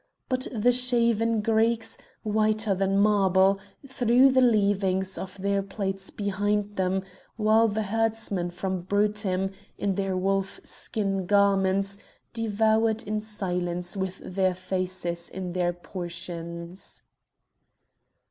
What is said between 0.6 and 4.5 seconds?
shaven Greeks, whiter than marble, threw the